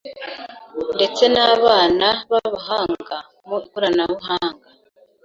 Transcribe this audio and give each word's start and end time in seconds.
Ndetse 0.95 1.23
n’abana 1.33 2.07
b’abahanga 2.31 3.15
mu 3.47 3.55
ikoranabuhanga 3.65 4.67